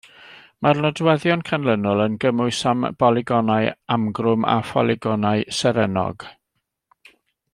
[0.65, 6.27] Mae'r nodweddion canlynol yn gymwys am bolygonau amgrwm a pholygonau serennog.